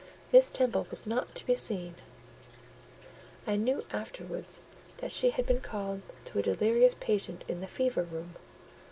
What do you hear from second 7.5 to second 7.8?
the